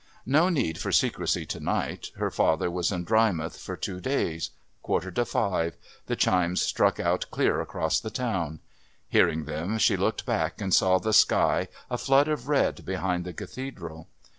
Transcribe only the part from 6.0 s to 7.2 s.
The chimes struck